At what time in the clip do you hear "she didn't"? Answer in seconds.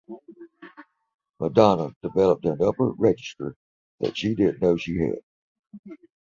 4.17-4.59